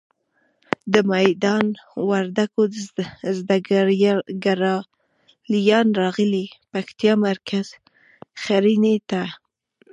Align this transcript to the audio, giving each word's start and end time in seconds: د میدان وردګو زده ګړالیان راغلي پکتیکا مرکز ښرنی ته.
د 0.93 0.95
میدان 1.13 1.65
وردګو 2.09 2.63
زده 3.37 3.57
ګړالیان 3.69 5.87
راغلي 6.01 6.45
پکتیکا 6.71 7.13
مرکز 7.27 7.67
ښرنی 8.41 8.95
ته. 9.09 9.23